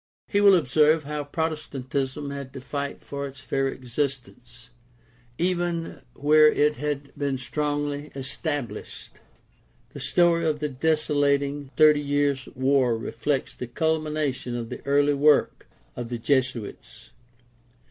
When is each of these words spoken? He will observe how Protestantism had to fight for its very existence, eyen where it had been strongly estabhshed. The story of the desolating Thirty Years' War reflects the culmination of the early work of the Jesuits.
He 0.27 0.41
will 0.41 0.55
observe 0.55 1.03
how 1.03 1.23
Protestantism 1.25 2.31
had 2.31 2.53
to 2.53 2.59
fight 2.59 3.03
for 3.03 3.27
its 3.27 3.39
very 3.41 3.73
existence, 3.75 4.71
eyen 5.39 6.01
where 6.15 6.47
it 6.47 6.77
had 6.77 7.15
been 7.15 7.37
strongly 7.37 8.09
estabhshed. 8.15 9.11
The 9.93 9.99
story 9.99 10.43
of 10.47 10.57
the 10.57 10.69
desolating 10.69 11.69
Thirty 11.77 12.01
Years' 12.01 12.49
War 12.55 12.97
reflects 12.97 13.53
the 13.53 13.67
culmination 13.67 14.55
of 14.55 14.69
the 14.69 14.83
early 14.87 15.13
work 15.13 15.67
of 15.95 16.09
the 16.09 16.17
Jesuits. 16.17 17.11